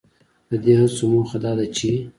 ددې 0.49 0.73
هڅو 0.79 1.03
موخه 1.13 1.37
دا 1.43 1.51
ده 1.57 1.65
چې 1.75 1.89